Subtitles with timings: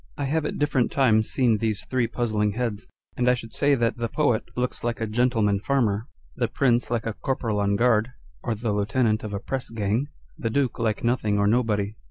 [0.17, 3.97] I have at different times seen these three puzzling heads, and I should say that
[3.97, 8.09] the Poet looks like a gentleman farmer, the Prince like a corporal on guard,
[8.41, 10.07] or the lieutenant of a pressgang,
[10.39, 11.93] the Duke like nothing or nobody.